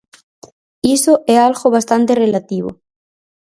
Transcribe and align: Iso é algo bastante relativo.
Iso 0.95 1.13
é 1.35 1.37
algo 1.39 1.67
bastante 1.77 2.11
relativo. 2.23 2.69